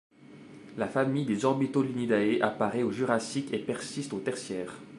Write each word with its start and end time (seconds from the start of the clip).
La 0.77 0.87
famille 0.87 1.25
des 1.25 1.45
Orbitolinidae 1.45 2.41
apparaît 2.41 2.81
au 2.81 2.91
Jurassique 2.91 3.53
et 3.53 3.59
persiste 3.59 4.13
au 4.13 4.19
Tertiaire. 4.19 4.73